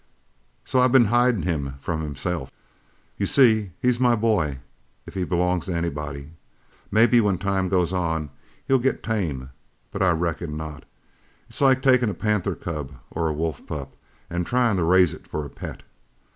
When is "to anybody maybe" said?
5.67-7.21